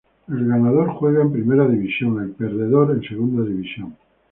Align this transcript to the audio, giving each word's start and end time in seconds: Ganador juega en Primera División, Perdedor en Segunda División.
Ganador 0.47 0.93
juega 0.95 1.21
en 1.21 1.31
Primera 1.31 1.67
División, 1.67 2.33
Perdedor 2.35 2.89
en 2.89 3.03
Segunda 3.07 3.43
División. 3.43 3.95